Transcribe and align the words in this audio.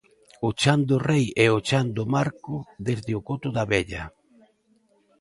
O 0.47 0.49
Chan 0.61 0.79
do 0.89 0.97
Rei 1.09 1.25
e 1.43 1.45
o 1.57 1.59
Chan 1.67 1.85
do 1.97 2.03
Marco 2.15 2.55
desde 2.87 3.11
o 3.19 3.23
Coto 3.27 3.49
da 3.57 3.63
Vella. 3.71 4.03